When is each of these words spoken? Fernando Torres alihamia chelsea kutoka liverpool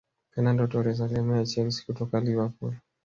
Fernando 0.31 0.67
Torres 0.67 1.01
alihamia 1.01 1.45
chelsea 1.45 1.85
kutoka 1.85 2.19
liverpool 2.19 2.73